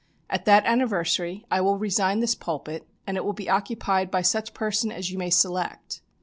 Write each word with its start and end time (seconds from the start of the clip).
At 0.31 0.45
that 0.45 0.65
anniversary 0.65 1.45
I 1.51 1.61
will 1.61 1.77
resign 1.77 2.21
this 2.21 2.33
pulpit, 2.33 2.87
and 3.05 3.17
it 3.17 3.23
will 3.23 3.33
be 3.33 3.51
occupied 3.51 4.09
by 4.09 4.23
such 4.23 4.51
person 4.55 4.91
as 4.91 5.11
you 5.11 5.19
may 5.19 5.29
select. 5.29 6.01